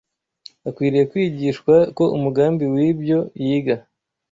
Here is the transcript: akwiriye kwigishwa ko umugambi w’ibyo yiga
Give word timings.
akwiriye 0.69 1.03
kwigishwa 1.11 1.75
ko 1.97 2.03
umugambi 2.17 2.63
w’ibyo 2.73 3.19
yiga 3.43 3.75